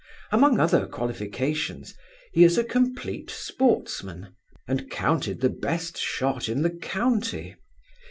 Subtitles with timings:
[0.31, 1.93] Among other qualifications,
[2.33, 4.33] he is a complete sportsman,
[4.67, 7.55] and counted the best shot in the county.